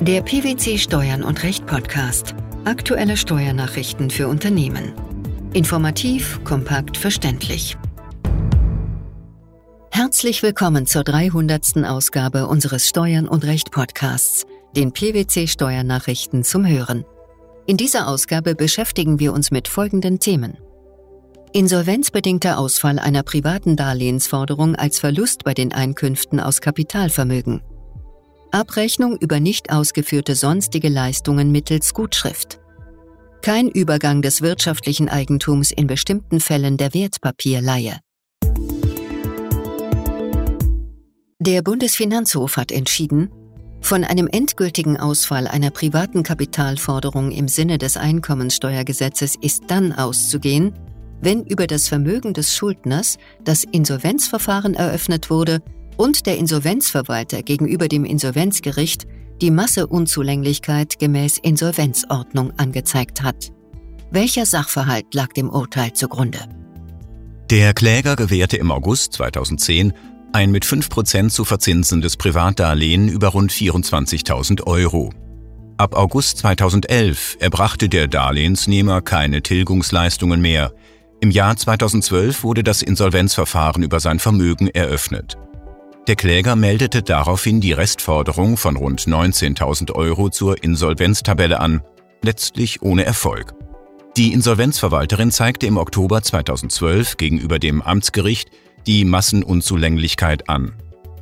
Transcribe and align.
Der 0.00 0.22
PwC 0.22 0.78
Steuern 0.78 1.24
und 1.24 1.42
Recht 1.42 1.66
Podcast. 1.66 2.36
Aktuelle 2.64 3.16
Steuernachrichten 3.16 4.10
für 4.10 4.28
Unternehmen. 4.28 4.92
Informativ, 5.54 6.38
kompakt, 6.44 6.96
verständlich. 6.96 7.76
Herzlich 9.90 10.44
willkommen 10.44 10.86
zur 10.86 11.02
300. 11.02 11.78
Ausgabe 11.84 12.46
unseres 12.46 12.88
Steuern 12.88 13.26
und 13.26 13.44
Recht 13.44 13.72
Podcasts, 13.72 14.46
den 14.76 14.92
PwC 14.92 15.48
Steuernachrichten 15.48 16.44
zum 16.44 16.64
Hören. 16.64 17.04
In 17.66 17.76
dieser 17.76 18.06
Ausgabe 18.06 18.54
beschäftigen 18.54 19.18
wir 19.18 19.32
uns 19.32 19.50
mit 19.50 19.66
folgenden 19.66 20.20
Themen. 20.20 20.58
Insolvenzbedingter 21.52 22.60
Ausfall 22.60 23.00
einer 23.00 23.24
privaten 23.24 23.74
Darlehensforderung 23.74 24.76
als 24.76 25.00
Verlust 25.00 25.42
bei 25.42 25.54
den 25.54 25.72
Einkünften 25.72 26.38
aus 26.38 26.60
Kapitalvermögen. 26.60 27.62
Abrechnung 28.50 29.16
über 29.18 29.40
nicht 29.40 29.70
ausgeführte 29.70 30.34
sonstige 30.34 30.88
Leistungen 30.88 31.52
mittels 31.52 31.92
Gutschrift. 31.92 32.60
Kein 33.42 33.68
Übergang 33.68 34.22
des 34.22 34.42
wirtschaftlichen 34.42 35.08
Eigentums 35.08 35.70
in 35.70 35.86
bestimmten 35.86 36.40
Fällen 36.40 36.76
der 36.76 36.94
Wertpapierleihe. 36.94 37.98
Der 41.40 41.62
Bundesfinanzhof 41.62 42.56
hat 42.56 42.72
entschieden, 42.72 43.30
von 43.80 44.02
einem 44.02 44.26
endgültigen 44.26 44.96
Ausfall 44.96 45.46
einer 45.46 45.70
privaten 45.70 46.22
Kapitalforderung 46.22 47.30
im 47.30 47.46
Sinne 47.46 47.78
des 47.78 47.96
Einkommensteuergesetzes 47.96 49.36
ist 49.40 49.64
dann 49.68 49.92
auszugehen, 49.92 50.74
wenn 51.20 51.44
über 51.44 51.66
das 51.66 51.88
Vermögen 51.88 52.34
des 52.34 52.54
Schuldners 52.54 53.18
das 53.44 53.64
Insolvenzverfahren 53.64 54.74
eröffnet 54.74 55.30
wurde 55.30 55.62
und 55.98 56.24
der 56.24 56.38
Insolvenzverwalter 56.38 57.42
gegenüber 57.42 57.88
dem 57.88 58.06
Insolvenzgericht 58.06 59.06
die 59.42 59.50
Masseunzulänglichkeit 59.50 60.98
gemäß 60.98 61.38
Insolvenzordnung 61.38 62.52
angezeigt 62.56 63.22
hat. 63.22 63.52
Welcher 64.10 64.46
Sachverhalt 64.46 65.12
lag 65.12 65.34
dem 65.34 65.50
Urteil 65.50 65.92
zugrunde? 65.92 66.38
Der 67.50 67.74
Kläger 67.74 68.16
gewährte 68.16 68.56
im 68.56 68.70
August 68.70 69.12
2010 69.14 69.92
ein 70.32 70.50
mit 70.50 70.64
5% 70.64 71.30
zu 71.30 71.44
verzinsendes 71.44 72.16
Privatdarlehen 72.16 73.08
über 73.08 73.28
rund 73.28 73.50
24.000 73.50 74.66
Euro. 74.66 75.10
Ab 75.78 75.94
August 75.94 76.38
2011 76.38 77.36
erbrachte 77.40 77.88
der 77.88 78.08
Darlehensnehmer 78.08 79.00
keine 79.00 79.42
Tilgungsleistungen 79.42 80.40
mehr. 80.40 80.72
Im 81.20 81.30
Jahr 81.30 81.56
2012 81.56 82.42
wurde 82.44 82.62
das 82.62 82.82
Insolvenzverfahren 82.82 83.82
über 83.82 84.00
sein 84.00 84.18
Vermögen 84.18 84.68
eröffnet. 84.68 85.38
Der 86.08 86.16
Kläger 86.16 86.56
meldete 86.56 87.02
daraufhin 87.02 87.60
die 87.60 87.72
Restforderung 87.72 88.56
von 88.56 88.76
rund 88.76 89.02
19.000 89.02 89.92
Euro 89.92 90.30
zur 90.30 90.64
Insolvenztabelle 90.64 91.60
an, 91.60 91.82
letztlich 92.22 92.80
ohne 92.80 93.04
Erfolg. 93.04 93.52
Die 94.16 94.32
Insolvenzverwalterin 94.32 95.30
zeigte 95.30 95.66
im 95.66 95.76
Oktober 95.76 96.22
2012 96.22 97.18
gegenüber 97.18 97.58
dem 97.58 97.82
Amtsgericht 97.82 98.48
die 98.86 99.04
Massenunzulänglichkeit 99.04 100.48
an. 100.48 100.72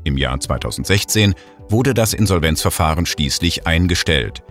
Im 0.05 0.17
Jahr 0.17 0.39
2016 0.39 1.35
wurde 1.69 1.93
das 1.93 2.15
Insolvenzverfahren 2.15 3.07
schließlich 3.07 3.67
eingestellt. 3.67 4.45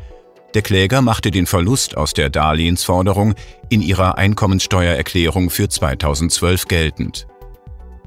Der 0.54 0.64
Kläger 0.64 1.02
machte 1.02 1.32
den 1.32 1.46
Verlust 1.46 1.96
aus 1.96 2.12
der 2.12 2.30
Darlehensforderung 2.30 3.36
in 3.70 3.82
ihrer 3.82 4.18
Einkommensteuererklärung 4.18 5.50
für 5.50 5.70
2012 5.70 6.68
geltend. 6.68 7.26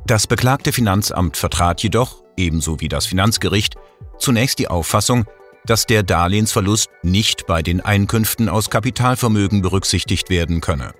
Das 0.08 0.26
beklagte 0.26 0.72
Finanzamt 0.72 1.36
vertrat 1.36 1.82
jedoch, 1.82 2.24
ebenso 2.38 2.80
wie 2.80 2.88
das 2.88 3.04
Finanzgericht, 3.04 3.74
zunächst 4.18 4.58
die 4.58 4.68
Auffassung, 4.68 5.26
dass 5.66 5.84
der 5.84 6.02
Darlehensverlust 6.02 6.88
nicht 7.02 7.46
bei 7.46 7.60
den 7.60 7.82
Einkünften 7.82 8.48
aus 8.48 8.70
Kapitalvermögen 8.70 9.60
berücksichtigt 9.60 10.30
werden 10.30 10.62
könne. 10.62 10.94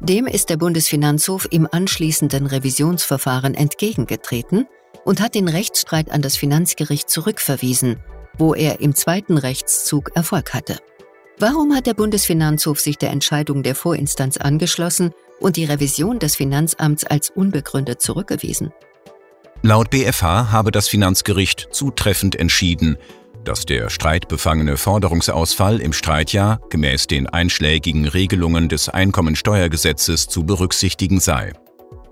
Dem 0.00 0.26
ist 0.26 0.50
der 0.50 0.58
Bundesfinanzhof 0.58 1.48
im 1.50 1.66
anschließenden 1.72 2.44
Revisionsverfahren 2.44 3.54
entgegengetreten 3.54 4.66
und 5.06 5.22
hat 5.22 5.34
den 5.34 5.48
Rechtsstreit 5.48 6.10
an 6.10 6.20
das 6.20 6.36
Finanzgericht 6.36 7.08
zurückverwiesen, 7.08 7.96
wo 8.36 8.52
er 8.52 8.80
im 8.80 8.94
zweiten 8.94 9.38
Rechtszug 9.38 10.10
Erfolg 10.14 10.52
hatte. 10.52 10.76
Warum 11.38 11.74
hat 11.74 11.86
der 11.86 11.94
Bundesfinanzhof 11.94 12.78
sich 12.78 12.98
der 12.98 13.08
Entscheidung 13.08 13.62
der 13.62 13.74
Vorinstanz 13.74 14.36
angeschlossen 14.36 15.14
und 15.40 15.56
die 15.56 15.64
Revision 15.64 16.18
des 16.18 16.36
Finanzamts 16.36 17.04
als 17.04 17.30
unbegründet 17.30 18.00
zurückgewiesen. 18.00 18.72
Laut 19.62 19.90
BFH 19.90 20.52
habe 20.52 20.70
das 20.70 20.88
Finanzgericht 20.88 21.68
zutreffend 21.72 22.36
entschieden, 22.36 22.96
dass 23.44 23.64
der 23.64 23.90
streitbefangene 23.90 24.76
Forderungsausfall 24.76 25.80
im 25.80 25.92
Streitjahr 25.92 26.60
gemäß 26.70 27.06
den 27.06 27.26
einschlägigen 27.26 28.06
Regelungen 28.06 28.68
des 28.68 28.88
Einkommensteuergesetzes 28.88 30.28
zu 30.28 30.44
berücksichtigen 30.44 31.18
sei. 31.18 31.52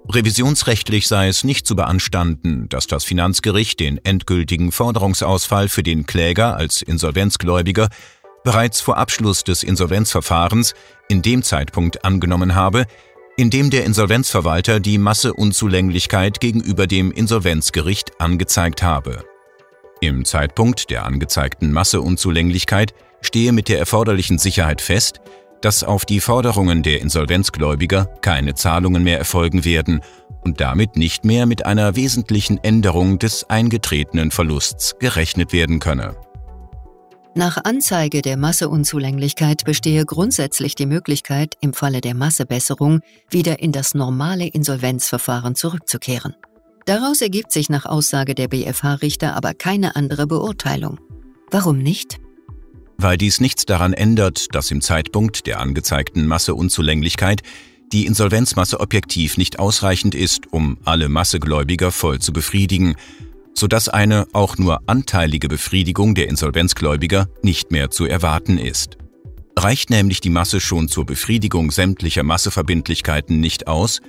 Revisionsrechtlich 0.09 1.09
sei 1.09 1.29
es 1.29 1.43
nicht 1.43 1.67
zu 1.67 1.75
beanstanden, 1.75 2.69
dass 2.69 2.87
das 2.87 3.05
Finanzgericht 3.05 3.81
den 3.81 4.03
endgültigen 4.05 4.71
Forderungsausfall 4.71 5.69
für 5.69 5.83
den 5.83 6.07
Kläger 6.07 6.57
als 6.57 6.81
Insolvenzgläubiger 6.81 7.89
bereits 8.45 8.81
vor 8.81 8.97
Abschluss 8.97 9.43
des 9.43 9.65
Insolvenzverfahrens 9.65 10.75
in 11.09 11.23
dem 11.23 11.43
Zeitpunkt 11.43 12.05
angenommen 12.05 12.55
habe, 12.55 12.87
indem 13.37 13.71
der 13.71 13.85
Insolvenzverwalter 13.85 14.81
die 14.81 14.99
Masseunzulänglichkeit 14.99 16.41
gegenüber 16.41 16.87
dem 16.87 17.13
Insolvenzgericht 17.13 18.21
angezeigt 18.21 18.83
habe. 18.83 19.25
Im 20.01 20.25
Zeitpunkt 20.25 20.91
der 20.91 21.05
angezeigten 21.05 21.73
Masseunzulänglichkeit 21.73 22.95
stehe 23.21 23.53
mit 23.53 23.69
der 23.69 23.79
erforderlichen 23.79 24.39
Sicherheit 24.39 24.81
fest, 24.81 25.21
dass 25.61 25.85
auf 25.85 26.05
die 26.05 26.21
Forderungen 26.21 26.83
der 26.83 27.01
Insolvenzgläubiger 27.01 28.07
keine 28.21 28.55
Zahlungen 28.55 29.03
mehr 29.03 29.19
erfolgen 29.19 29.65
werden 29.65 30.01
und 30.43 30.61
damit 30.61 30.97
nicht 30.97 31.25
mehr 31.25 31.47
mit 31.47 31.67
einer 31.67 31.97
wesentlichen 31.97 32.63
Änderung 32.63 33.19
des 33.19 33.49
eingetretenen 33.51 34.31
Verlusts 34.31 34.97
gerechnet 34.99 35.53
werden 35.53 35.81
könne. 35.81 36.15
Nach 37.37 37.59
Anzeige 37.63 38.23
der 38.23 38.39
Masseunzulänglichkeit 38.39 39.67
bestehe 39.67 40.07
grundsätzlich 40.07 40.75
die 40.75 40.87
Möglichkeit, 40.87 41.53
im 41.61 41.75
Falle 41.75 42.01
der 42.01 42.15
Massebesserung 42.15 43.01
wieder 43.29 43.61
in 43.61 43.73
das 43.73 43.93
normale 43.93 44.47
Insolvenzverfahren 44.47 45.55
zurückzukehren. 45.55 46.35
Daraus 46.87 47.21
ergibt 47.21 47.53
sich 47.53 47.69
nach 47.69 47.85
Aussage 47.85 48.35
der 48.35 48.49
BFH-Richter 48.49 49.37
aber 49.37 49.53
keine 49.53 49.97
andere 49.97 50.27
Beurteilung. 50.27 50.99
Warum 51.51 51.77
nicht? 51.77 52.17
Weil 52.97 53.19
dies 53.19 53.39
nichts 53.39 53.67
daran 53.67 53.93
ändert, 53.93 54.55
dass 54.55 54.71
im 54.71 54.81
Zeitpunkt 54.81 55.47
der 55.47 55.61
angezeigten 55.61 56.27
Masseunzulänglichkeit 56.27 57.43
die 57.93 58.07
Insolvenzmasse 58.07 58.81
objektiv 58.81 59.37
nicht 59.37 59.59
ausreichend 59.59 60.15
ist, 60.15 60.51
um 60.55 60.79
alle 60.87 61.11
Massegläubiger 61.11 61.93
voll 61.93 62.19
zu 62.19 62.33
befriedigen 62.33 62.97
sodass 63.56 63.89
eine 63.89 64.27
auch 64.33 64.59
nur 64.59 64.89
anteilige 64.89 65.49
Befriedigung 65.49 66.15
der 66.15 66.28
Insolvenzgläubiger 66.28 67.28
nicht 67.43 67.72
mehr 67.72 67.91
zu 67.91 68.05
erwarten 68.05 68.59
ist. 68.59 68.99
Reicht 69.59 69.89
nämlich 69.89 70.21
die 70.21 70.31
Masse 70.31 70.61
schon 70.61 70.89
zur 70.89 71.06
Befriedigung 71.06 71.71
sämtlicher 71.71 72.22
Masseverbindlichkeiten 72.22 73.41
nicht 73.41 73.66
aus, 73.66 74.03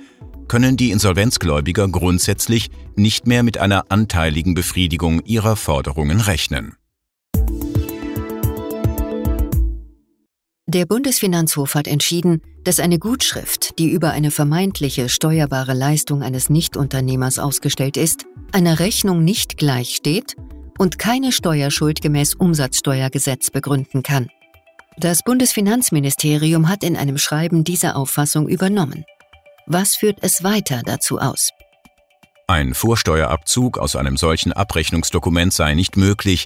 können 0.46 0.76
die 0.76 0.90
Insolvenzgläubiger 0.90 1.88
grundsätzlich 1.88 2.70
nicht 2.96 3.26
mehr 3.26 3.42
mit 3.42 3.58
einer 3.58 3.90
anteiligen 3.90 4.54
Befriedigung 4.54 5.22
ihrer 5.24 5.56
Forderungen 5.56 6.20
rechnen. 6.20 6.74
Der 10.70 10.84
Bundesfinanzhof 10.84 11.74
hat 11.74 11.86
entschieden, 11.86 12.42
dass 12.62 12.78
eine 12.78 12.98
Gutschrift, 12.98 13.78
die 13.78 13.88
über 13.88 14.10
eine 14.10 14.30
vermeintliche 14.30 15.08
steuerbare 15.08 15.72
Leistung 15.72 16.22
eines 16.22 16.50
Nichtunternehmers 16.50 17.38
ausgestellt 17.38 17.96
ist, 17.96 18.26
einer 18.52 18.78
Rechnung 18.78 19.24
nicht 19.24 19.56
gleichsteht 19.56 20.36
und 20.76 20.98
keine 20.98 21.32
Steuerschuld 21.32 22.02
gemäß 22.02 22.34
Umsatzsteuergesetz 22.34 23.48
begründen 23.48 24.02
kann. 24.02 24.28
Das 24.98 25.22
Bundesfinanzministerium 25.22 26.68
hat 26.68 26.84
in 26.84 26.98
einem 26.98 27.16
Schreiben 27.16 27.64
diese 27.64 27.96
Auffassung 27.96 28.46
übernommen. 28.46 29.06
Was 29.66 29.96
führt 29.96 30.18
es 30.20 30.44
weiter 30.44 30.82
dazu 30.84 31.18
aus? 31.18 31.48
Ein 32.46 32.74
Vorsteuerabzug 32.74 33.78
aus 33.78 33.96
einem 33.96 34.18
solchen 34.18 34.52
Abrechnungsdokument 34.52 35.54
sei 35.54 35.72
nicht 35.72 35.96
möglich, 35.96 36.44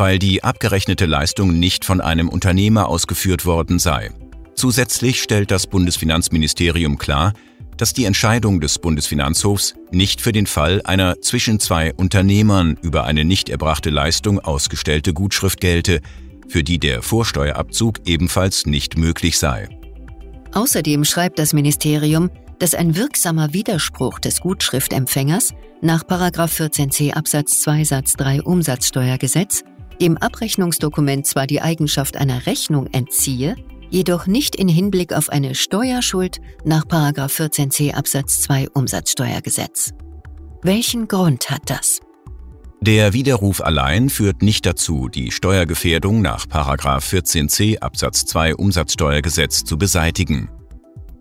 weil 0.00 0.18
die 0.18 0.42
abgerechnete 0.42 1.04
Leistung 1.04 1.58
nicht 1.58 1.84
von 1.84 2.00
einem 2.00 2.30
Unternehmer 2.30 2.88
ausgeführt 2.88 3.44
worden 3.44 3.78
sei. 3.78 4.10
Zusätzlich 4.54 5.22
stellt 5.22 5.50
das 5.50 5.66
Bundesfinanzministerium 5.66 6.96
klar, 6.96 7.34
dass 7.76 7.92
die 7.92 8.06
Entscheidung 8.06 8.62
des 8.62 8.78
Bundesfinanzhofs 8.78 9.74
nicht 9.90 10.22
für 10.22 10.32
den 10.32 10.46
Fall 10.46 10.80
einer 10.84 11.20
zwischen 11.20 11.60
zwei 11.60 11.92
Unternehmern 11.92 12.78
über 12.80 13.04
eine 13.04 13.26
nicht 13.26 13.50
erbrachte 13.50 13.90
Leistung 13.90 14.38
ausgestellte 14.38 15.12
Gutschrift 15.12 15.60
gelte, 15.60 16.00
für 16.48 16.64
die 16.64 16.78
der 16.78 17.02
Vorsteuerabzug 17.02 17.98
ebenfalls 18.06 18.64
nicht 18.64 18.96
möglich 18.96 19.38
sei. 19.38 19.68
Außerdem 20.54 21.04
schreibt 21.04 21.38
das 21.38 21.52
Ministerium, 21.52 22.30
dass 22.58 22.74
ein 22.74 22.96
wirksamer 22.96 23.52
Widerspruch 23.52 24.18
des 24.18 24.40
Gutschriftempfängers 24.40 25.52
nach 25.82 26.04
14c 26.04 27.12
Absatz 27.12 27.60
2 27.60 27.84
Satz 27.84 28.14
3 28.14 28.42
Umsatzsteuergesetz 28.42 29.62
dem 30.00 30.16
Abrechnungsdokument 30.16 31.26
zwar 31.26 31.46
die 31.46 31.60
Eigenschaft 31.60 32.16
einer 32.16 32.46
Rechnung 32.46 32.86
entziehe, 32.88 33.56
jedoch 33.90 34.26
nicht 34.26 34.56
in 34.56 34.68
Hinblick 34.68 35.12
auf 35.12 35.28
eine 35.28 35.54
Steuerschuld 35.54 36.40
nach 36.64 36.84
14c 36.84 37.94
Absatz 37.94 38.40
2 38.42 38.70
Umsatzsteuergesetz. 38.70 39.92
Welchen 40.62 41.08
Grund 41.08 41.50
hat 41.50 41.62
das? 41.66 42.00
Der 42.82 43.12
Widerruf 43.12 43.60
allein 43.60 44.08
führt 44.08 44.42
nicht 44.42 44.64
dazu, 44.64 45.08
die 45.08 45.32
Steuergefährdung 45.32 46.22
nach 46.22 46.46
14c 46.46 47.78
Absatz 47.80 48.24
2 48.24 48.54
Umsatzsteuergesetz 48.54 49.64
zu 49.64 49.76
beseitigen. 49.76 50.48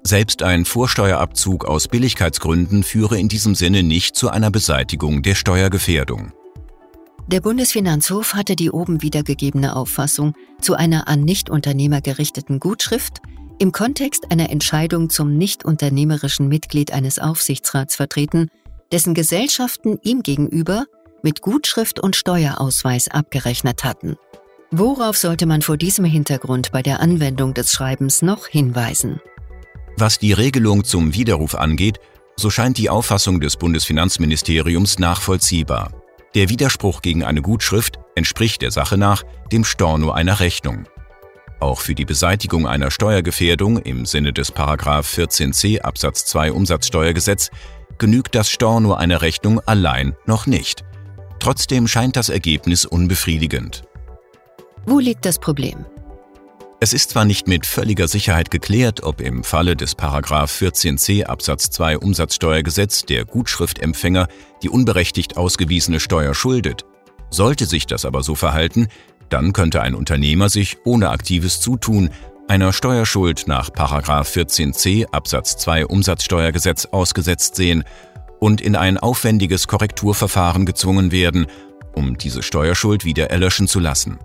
Selbst 0.04 0.42
ein 0.42 0.64
Vorsteuerabzug 0.64 1.66
aus 1.66 1.90
Billigkeitsgründen 1.90 2.84
führe 2.84 3.20
in 3.20 3.28
diesem 3.28 3.56
Sinne 3.56 3.84
nicht 3.84 4.16
zu 4.16 4.30
einer 4.30 4.52
Beseitigung 4.52 5.22
der 5.22 5.36
Steuergefährdung. 5.36 6.32
Der 7.32 7.42
Bundesfinanzhof 7.42 8.34
hatte 8.34 8.56
die 8.56 8.72
oben 8.72 9.04
wiedergegebene 9.04 9.76
Auffassung 9.76 10.34
zu 10.60 10.74
einer 10.74 11.08
an 11.08 11.22
Nichtunternehmer 11.22 12.02
gerichteten 12.02 12.60
Gutschrift 12.60 13.22
im 13.60 13.72
Kontext 13.72 14.32
einer 14.32 14.50
Entscheidung 14.50 15.12
zum 15.12 15.38
nichtunternehmerischen 15.38 16.48
Mitglied 16.48 16.92
eines 16.92 17.20
Aufsichtsrats 17.20 17.96
vertreten, 17.96 18.50
dessen 18.92 19.14
Gesellschaften 19.14 20.00
ihm 20.02 20.24
gegenüber 20.24 20.86
mit 21.22 21.42
Gutschrift 21.42 22.00
und 22.00 22.16
Steuerausweis 22.16 23.10
abgerechnet 23.10 23.84
hatten. 23.84 24.16
Worauf 24.72 25.16
sollte 25.16 25.46
man 25.46 25.62
vor 25.62 25.78
diesem 25.78 26.06
Hintergrund 26.06 26.72
bei 26.72 26.82
der 26.82 27.00
Anwendung 27.00 27.54
des 27.54 27.72
Schreibens 27.72 28.24
noch 28.24 28.48
hinweisen? 28.48 29.22
Was 29.98 30.18
die 30.18 30.34
Regelung 30.34 30.84
zum 30.84 31.14
Widerruf 31.14 31.54
angeht, 31.54 32.00
so 32.38 32.50
scheint 32.50 32.80
die 32.80 32.90
Auffassung 32.90 33.40
des 33.40 33.56
Bundesfinanzministeriums 33.56 34.98
nachvollziehbar. 34.98 35.92
Der 36.36 36.50
Widerspruch 36.50 37.02
gegen 37.02 37.24
eine 37.24 37.42
Gutschrift 37.42 38.00
entspricht 38.14 38.62
der 38.62 38.70
Sache 38.70 38.98
nach 38.98 39.24
dem 39.52 39.64
Storno 39.64 40.12
einer 40.12 40.40
Rechnung. 40.40 40.88
Auch 41.60 41.82
für 41.82 41.96
die 41.96 42.06
Beseitigung 42.06 42.68
einer 42.68 42.92
Steuergefährdung 42.92 43.80
im 43.80 44.06
Sinne 44.06 44.32
des 44.32 44.54
14c 44.54 45.82
Absatz 45.82 46.26
2 46.26 46.52
Umsatzsteuergesetz 46.52 47.50
genügt 47.98 48.36
das 48.36 48.50
Storno 48.50 48.94
einer 48.94 49.22
Rechnung 49.22 49.60
allein 49.62 50.16
noch 50.26 50.46
nicht. 50.46 50.84
Trotzdem 51.40 51.88
scheint 51.88 52.16
das 52.16 52.30
Ergebnis 52.30 52.86
unbefriedigend. 52.86 53.84
Wo 54.86 55.00
liegt 55.00 55.26
das 55.26 55.40
Problem? 55.40 55.86
Es 56.82 56.94
ist 56.94 57.10
zwar 57.10 57.26
nicht 57.26 57.46
mit 57.46 57.66
völliger 57.66 58.08
Sicherheit 58.08 58.52
geklärt, 58.52 59.04
ob 59.04 59.20
im 59.20 59.44
Falle 59.44 59.76
des 59.76 59.98
14c 59.98 61.26
Absatz 61.26 61.70
2 61.72 61.98
Umsatzsteuergesetz 61.98 63.04
der 63.04 63.26
Gutschriftempfänger 63.26 64.30
die 64.64 64.70
unberechtigt 64.70 65.36
ausgewiesene 65.36 66.00
Steuer 66.00 66.34
schuldet. 66.34 66.86
Sollte 67.32 67.66
sich 67.66 67.86
das 67.86 68.06
aber 68.06 68.24
so 68.24 68.34
verhalten, 68.34 68.88
dann 69.28 69.52
könnte 69.52 69.82
ein 69.82 69.94
Unternehmer 69.94 70.48
sich 70.48 70.78
ohne 70.86 71.10
aktives 71.10 71.60
Zutun 71.60 72.12
einer 72.48 72.72
Steuerschuld 72.72 73.44
nach 73.48 73.72
14c 74.24 75.08
Absatz 75.12 75.58
2 75.58 75.86
Umsatzsteuergesetz 75.86 76.86
ausgesetzt 76.86 77.58
sehen 77.58 77.84
und 78.40 78.62
in 78.62 78.78
ein 78.78 78.98
aufwendiges 78.98 79.68
Korrekturverfahren 79.68 80.66
gezwungen 80.66 81.12
werden, 81.12 81.48
um 81.94 82.18
diese 82.18 82.42
Steuerschuld 82.42 83.04
wieder 83.04 83.30
erlöschen 83.30 83.68
zu 83.68 83.82
lassen. 83.82 84.18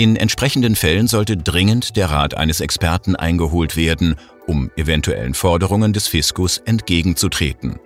In 0.00 0.14
entsprechenden 0.14 0.76
Fällen 0.76 1.08
sollte 1.08 1.36
dringend 1.36 1.96
der 1.96 2.08
Rat 2.08 2.36
eines 2.36 2.60
Experten 2.60 3.16
eingeholt 3.16 3.76
werden, 3.76 4.14
um 4.46 4.70
eventuellen 4.76 5.34
Forderungen 5.34 5.92
des 5.92 6.06
Fiskus 6.06 6.58
entgegenzutreten. 6.58 7.80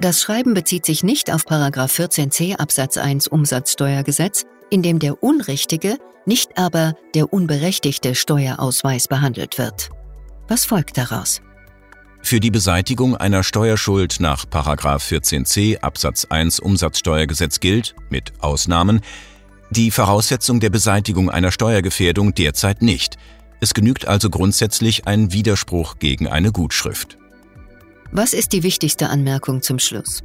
Das 0.00 0.22
Schreiben 0.22 0.54
bezieht 0.54 0.86
sich 0.86 1.02
nicht 1.02 1.32
auf 1.32 1.44
14c 1.86 2.58
Absatz 2.58 2.96
1 2.96 3.26
Umsatzsteuergesetz, 3.26 4.46
in 4.70 4.82
dem 4.82 5.00
der 5.00 5.20
unrichtige, 5.20 5.98
nicht 6.26 6.56
aber 6.56 6.94
der 7.16 7.32
unberechtigte 7.32 8.14
Steuerausweis 8.14 9.08
behandelt 9.08 9.58
wird. 9.58 9.90
Was 10.46 10.64
folgt 10.64 10.96
daraus? 10.96 11.42
Für 12.22 12.38
die 12.38 12.52
Beseitigung 12.52 13.16
einer 13.16 13.42
Steuerschuld 13.42 14.20
nach 14.20 14.44
14c 14.44 15.80
Absatz 15.80 16.26
1 16.26 16.60
Umsatzsteuergesetz 16.60 17.58
gilt, 17.58 17.96
mit 18.10 18.32
Ausnahmen, 18.38 19.00
die 19.70 19.92
Voraussetzung 19.92 20.58
der 20.60 20.70
Beseitigung 20.70 21.30
einer 21.30 21.52
Steuergefährdung 21.52 22.34
derzeit 22.34 22.82
nicht. 22.82 23.16
Es 23.60 23.72
genügt 23.72 24.06
also 24.06 24.28
grundsätzlich 24.28 25.06
ein 25.06 25.32
Widerspruch 25.32 25.98
gegen 25.98 26.26
eine 26.26 26.50
Gutschrift. 26.50 27.18
Was 28.10 28.32
ist 28.32 28.52
die 28.52 28.64
wichtigste 28.64 29.08
Anmerkung 29.08 29.62
zum 29.62 29.78
Schluss? 29.78 30.24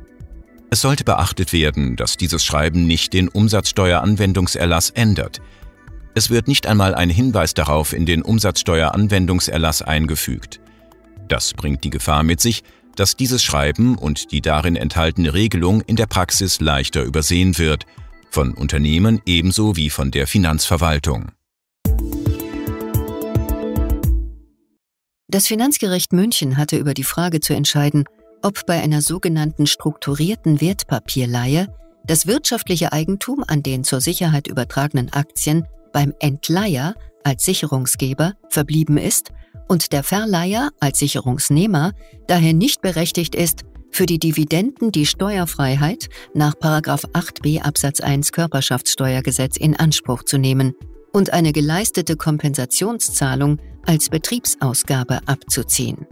Es 0.71 0.81
sollte 0.81 1.03
beachtet 1.03 1.53
werden, 1.53 1.95
dass 1.95 2.17
dieses 2.17 2.43
Schreiben 2.43 2.87
nicht 2.87 3.13
den 3.13 3.27
Umsatzsteueranwendungserlass 3.27 4.89
ändert. 4.89 5.41
Es 6.15 6.31
wird 6.31 6.47
nicht 6.47 6.65
einmal 6.65 6.95
ein 6.95 7.11
Hinweis 7.11 7.53
darauf 7.53 7.93
in 7.93 8.07
den 8.07 8.23
Umsatzsteueranwendungserlass 8.23 9.83
eingefügt. 9.83 10.59
Das 11.27 11.53
bringt 11.53 11.83
die 11.83 11.91
Gefahr 11.91 12.23
mit 12.23 12.41
sich, 12.41 12.63
dass 12.95 13.15
dieses 13.15 13.43
Schreiben 13.43 13.97
und 13.97 14.31
die 14.31 14.41
darin 14.41 14.75
enthaltene 14.75 15.33
Regelung 15.33 15.81
in 15.81 15.97
der 15.97 16.07
Praxis 16.07 16.59
leichter 16.61 17.03
übersehen 17.03 17.59
wird– 17.59 17.85
von 18.35 18.53
Unternehmen 18.53 19.21
ebenso 19.25 19.77
wie 19.77 19.89
von 19.89 20.11
der 20.11 20.27
Finanzverwaltung. 20.27 21.31
Das 25.29 25.47
Finanzgericht 25.47 26.11
München 26.11 26.57
hatte 26.57 26.75
über 26.75 26.93
die 26.93 27.05
Frage 27.05 27.39
zu 27.39 27.53
entscheiden, 27.53 28.03
ob 28.41 28.65
bei 28.65 28.81
einer 28.81 29.01
sogenannten 29.01 29.67
strukturierten 29.67 30.59
Wertpapierleihe 30.59 31.73
das 32.05 32.27
wirtschaftliche 32.27 32.91
Eigentum 32.91 33.41
an 33.47 33.63
den 33.63 33.85
zur 33.85 34.01
Sicherheit 34.01 34.47
übertragenen 34.47 35.13
Aktien 35.13 35.65
beim 35.93 36.13
Entleiher 36.19 36.95
als 37.23 37.45
Sicherungsgeber 37.45 38.33
verblieben 38.49 38.97
ist 38.97 39.31
und 39.69 39.93
der 39.93 40.03
Verleiher 40.03 40.71
als 40.81 40.99
Sicherungsnehmer 40.99 41.93
daher 42.27 42.53
nicht 42.53 42.81
berechtigt 42.81 43.33
ist, 43.33 43.63
für 43.95 44.05
die 44.05 44.19
Dividenden 44.19 44.91
die 44.91 45.05
Steuerfreiheit 45.05 46.09
nach 46.33 46.53
8b 46.55 47.61
Absatz 47.61 48.01
1 48.01 48.33
Körperschaftssteuergesetz 48.33 49.55
in 49.55 49.73
Anspruch 49.77 50.23
zu 50.23 50.37
nehmen 50.37 50.73
und 51.13 51.31
eine 51.31 51.53
geleistete 51.53 52.17
Kompensationszahlung 52.17 53.57
als 53.85 54.09
Betriebsausgabe 54.09 55.21
abzuziehen. 55.27 56.05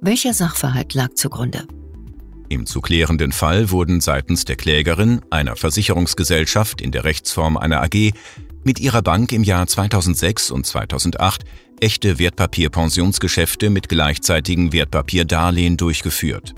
Welcher 0.00 0.34
Sachverhalt 0.34 0.94
lag 0.94 1.14
zugrunde? 1.14 1.68
Im 2.48 2.66
zu 2.66 2.80
klärenden 2.80 3.30
Fall 3.30 3.70
wurden 3.70 4.00
seitens 4.00 4.44
der 4.44 4.56
Klägerin, 4.56 5.20
einer 5.30 5.54
Versicherungsgesellschaft 5.54 6.80
in 6.80 6.90
der 6.90 7.04
Rechtsform 7.04 7.56
einer 7.56 7.80
AG, 7.80 8.10
mit 8.64 8.80
ihrer 8.80 9.02
Bank 9.02 9.30
im 9.30 9.44
Jahr 9.44 9.68
2006 9.68 10.50
und 10.50 10.66
2008 10.66 11.44
echte 11.80 12.18
Wertpapierpensionsgeschäfte 12.18 13.70
mit 13.70 13.88
gleichzeitigen 13.88 14.72
Wertpapierdarlehen 14.72 15.76
durchgeführt. 15.76 16.54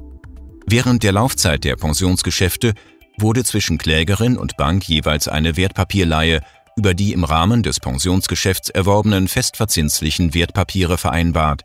Während 0.69 1.05
der 1.05 1.13
Laufzeit 1.13 1.63
der 1.63 1.77
Pensionsgeschäfte 1.77 2.75
wurde 3.19 3.45
zwischen 3.45 3.79
Klägerin 3.79 4.37
und 4.37 4.57
Bank 4.57 4.89
jeweils 4.89 5.29
eine 5.29 5.57
Wertpapierleihe 5.57 6.41
über 6.77 6.93
die 6.93 7.13
im 7.13 7.23
Rahmen 7.23 7.63
des 7.63 7.79
Pensionsgeschäfts 7.79 8.71
erworbenen 8.71 9.29
festverzinslichen 9.29 10.35
Wertpapiere 10.35 10.99
vereinbart, 10.99 11.63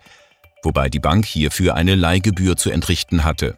wobei 0.63 0.87
die 0.87 0.99
Bank 0.99 1.25
hierfür 1.25 1.75
eine 1.75 1.95
Leihgebühr 1.95 2.55
zu 2.55 2.69
entrichten 2.69 3.23
hatte. 3.23 3.57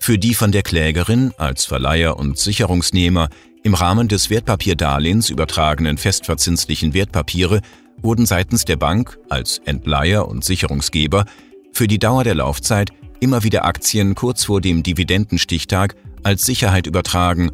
Für 0.00 0.18
die 0.18 0.34
von 0.34 0.50
der 0.50 0.62
Klägerin 0.62 1.32
als 1.38 1.64
Verleiher 1.64 2.16
und 2.16 2.36
Sicherungsnehmer 2.36 3.28
im 3.62 3.74
Rahmen 3.74 4.08
des 4.08 4.28
Wertpapierdarlehens 4.28 5.30
übertragenen 5.30 5.98
festverzinslichen 5.98 6.94
Wertpapiere 6.94 7.60
wurden 8.02 8.26
seitens 8.26 8.64
der 8.64 8.76
Bank 8.76 9.18
als 9.28 9.58
Entleiher 9.64 10.28
und 10.28 10.44
Sicherungsgeber 10.44 11.26
für 11.72 11.86
die 11.86 11.98
Dauer 11.98 12.24
der 12.24 12.34
Laufzeit 12.34 12.90
immer 13.20 13.42
wieder 13.42 13.64
Aktien 13.64 14.14
kurz 14.14 14.44
vor 14.44 14.60
dem 14.60 14.82
Dividendenstichtag 14.82 15.96
als 16.22 16.44
Sicherheit 16.44 16.86
übertragen 16.86 17.52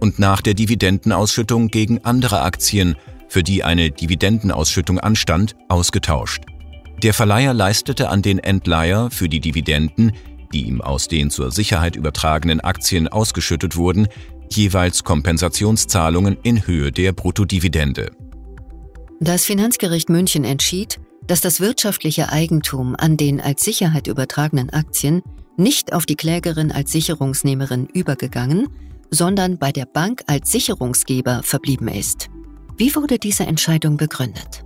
und 0.00 0.18
nach 0.18 0.40
der 0.40 0.54
Dividendenausschüttung 0.54 1.68
gegen 1.68 2.04
andere 2.04 2.42
Aktien, 2.42 2.96
für 3.28 3.42
die 3.42 3.64
eine 3.64 3.90
Dividendenausschüttung 3.90 5.00
anstand, 5.00 5.56
ausgetauscht. 5.68 6.44
Der 7.02 7.12
Verleiher 7.12 7.52
leistete 7.52 8.08
an 8.08 8.22
den 8.22 8.38
Entleiher 8.38 9.10
für 9.10 9.28
die 9.28 9.40
Dividenden, 9.40 10.12
die 10.52 10.66
ihm 10.66 10.80
aus 10.80 11.08
den 11.08 11.30
zur 11.30 11.50
Sicherheit 11.50 11.96
übertragenen 11.96 12.60
Aktien 12.60 13.08
ausgeschüttet 13.08 13.76
wurden, 13.76 14.08
jeweils 14.50 15.04
Kompensationszahlungen 15.04 16.38
in 16.42 16.66
Höhe 16.66 16.92
der 16.92 17.12
Bruttodividende. 17.12 18.10
Das 19.20 19.44
Finanzgericht 19.44 20.08
München 20.08 20.44
entschied, 20.44 21.00
dass 21.26 21.40
das 21.40 21.60
wirtschaftliche 21.60 22.30
Eigentum 22.30 22.94
an 22.96 23.16
den 23.16 23.40
als 23.40 23.64
Sicherheit 23.64 24.06
übertragenen 24.06 24.70
Aktien 24.70 25.22
nicht 25.56 25.92
auf 25.92 26.06
die 26.06 26.16
Klägerin 26.16 26.70
als 26.70 26.92
Sicherungsnehmerin 26.92 27.86
übergegangen, 27.86 28.68
sondern 29.10 29.58
bei 29.58 29.72
der 29.72 29.86
Bank 29.86 30.22
als 30.26 30.50
Sicherungsgeber 30.50 31.42
verblieben 31.42 31.88
ist. 31.88 32.28
Wie 32.76 32.94
wurde 32.94 33.18
diese 33.18 33.44
Entscheidung 33.44 33.96
begründet? 33.96 34.64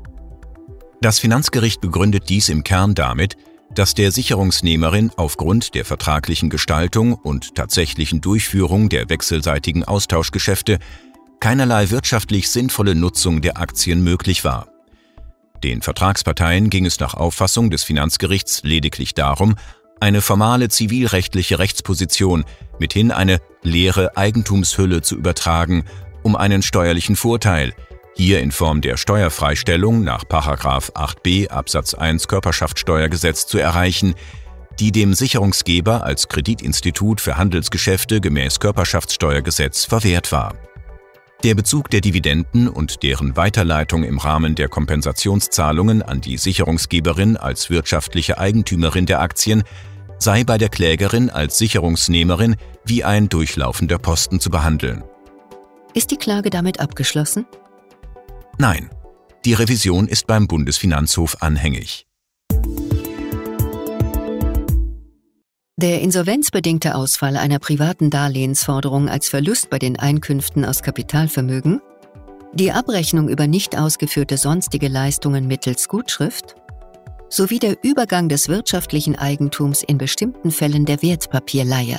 Das 1.01 1.19
Finanzgericht 1.19 1.81
begründet 1.81 2.29
dies 2.29 2.49
im 2.49 2.65
Kern 2.65 2.95
damit, 2.95 3.37
dass 3.73 3.95
der 3.95 4.11
Sicherungsnehmerin 4.11 5.13
aufgrund 5.17 5.75
der 5.75 5.85
vertraglichen 5.85 6.51
Gestaltung 6.51 7.15
und 7.15 7.55
tatsächlichen 7.55 8.21
Durchführung 8.21 8.89
der 8.89 9.09
wechselseitigen 9.09 9.85
Austauschgeschäfte 9.85 10.79
keinerlei 11.39 11.91
wirtschaftlich 11.91 12.51
sinnvolle 12.51 12.95
Nutzung 12.95 13.41
der 13.41 13.59
Aktien 13.59 14.03
möglich 14.03 14.45
war. 14.45 14.69
Den 15.63 15.83
Vertragsparteien 15.83 16.71
ging 16.71 16.87
es 16.87 17.01
nach 17.01 17.15
Auffassung 17.15 17.71
des 17.71 17.83
Finanzgerichts 17.83 18.63
lediglich 18.63 19.15
darum, 19.15 19.57
eine 20.01 20.23
formale 20.23 20.69
zivilrechtliche 20.69 21.59
Rechtsposition, 21.59 22.45
mithin 22.79 23.11
eine 23.11 23.41
leere 23.63 24.17
Eigentumshülle 24.17 25.03
zu 25.03 25.17
übertragen, 25.17 25.85
um 26.23 26.37
einen 26.37 26.63
steuerlichen 26.63 27.17
Vorteil, 27.17 27.75
hier 28.17 28.41
in 28.41 28.51
Form 28.51 28.81
der 28.81 28.97
Steuerfreistellung 28.97 30.03
nach 30.03 30.25
8b 30.25 31.49
Absatz 31.49 31.95
1 31.95 32.29
Körperschaftssteuergesetz 32.29 33.47
zu 33.47 33.59
erreichen, 33.59 34.15
die 34.79 34.93
dem 34.93 35.15
Sicherungsgeber 35.15 36.05
als 36.05 36.29
Kreditinstitut 36.29 37.21
für 37.21 37.37
Handelsgeschäfte 37.37 38.21
gemäß 38.21 38.61
Körperschaftssteuergesetz 38.61 39.85
verwehrt 39.85 40.33
war. 40.33 40.55
Der 41.43 41.55
Bezug 41.55 41.89
der 41.89 42.03
Dividenden 42.03 42.69
und 42.69 43.03
deren 43.03 43.35
Weiterleitung 43.35 44.05
im 44.05 44.19
Rahmen 44.19 44.55
der 44.55 44.69
Kompensationszahlungen 44.69 46.03
an 46.03 46.21
die 46.21 46.37
Sicherungsgeberin 46.37 47.39
als 47.39 47.71
wirtschaftliche 47.71 48.37
Eigentümerin 48.37 49.07
der 49.07 49.23
Aktien 49.23 49.63
sei 50.19 50.45
bei 50.45 50.59
der 50.59 50.69
Klägerin 50.69 51.31
als 51.31 51.57
Sicherungsnehmerin 51.57 52.57
wie 52.85 53.05
ein 53.05 53.31
durchlaufender 53.31 53.99
Posten 53.99 54.39
zu 54.39 54.51
behandeln. 54.51 55.03
Ist 55.95 56.11
die 56.11 56.19
Klage 56.19 56.51
damit 56.51 56.79
abgeschlossen? 56.79 57.47
Nein, 58.59 58.91
die 59.47 59.55
Revision 59.55 60.09
ist 60.09 60.27
beim 60.27 60.47
Bundesfinanzhof 60.47 61.39
anhängig. 61.41 62.07
Der 65.83 66.03
insolvenzbedingte 66.03 66.95
Ausfall 66.95 67.39
einer 67.39 67.59
privaten 67.59 68.11
Darlehensforderung 68.11 69.09
als 69.09 69.31
Verlust 69.31 69.71
bei 69.71 69.79
den 69.79 69.99
Einkünften 69.99 70.67
aus 70.67 70.83
Kapitalvermögen, 70.83 71.81
die 72.53 72.71
Abrechnung 72.71 73.31
über 73.31 73.47
nicht 73.47 73.79
ausgeführte 73.79 74.37
sonstige 74.37 74.89
Leistungen 74.89 75.47
mittels 75.47 75.89
Gutschrift 75.89 76.55
sowie 77.31 77.61
der 77.61 77.83
Übergang 77.83 78.29
des 78.29 78.49
wirtschaftlichen 78.49 79.17
Eigentums 79.17 79.83
in 79.83 79.97
bestimmten 79.97 80.51
Fällen 80.51 80.85
der 80.85 81.01
Wertpapierleihe. 81.01 81.99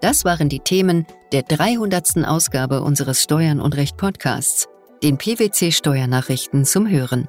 Das 0.00 0.24
waren 0.24 0.48
die 0.48 0.58
Themen 0.58 1.06
der 1.30 1.42
300. 1.42 2.26
Ausgabe 2.26 2.82
unseres 2.82 3.22
Steuern 3.22 3.60
und 3.60 3.76
Recht 3.76 3.96
Podcasts, 3.96 4.66
den 5.04 5.18
PwC 5.18 5.70
Steuernachrichten 5.70 6.64
zum 6.64 6.90
Hören. 6.90 7.28